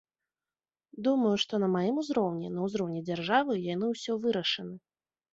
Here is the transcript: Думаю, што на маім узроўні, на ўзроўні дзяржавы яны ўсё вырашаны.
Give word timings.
Думаю, 1.07 1.33
што 1.43 1.53
на 1.63 1.67
маім 1.75 1.99
узроўні, 2.03 2.47
на 2.55 2.63
ўзроўні 2.69 3.01
дзяржавы 3.09 3.53
яны 3.73 3.85
ўсё 3.91 4.17
вырашаны. 4.23 4.75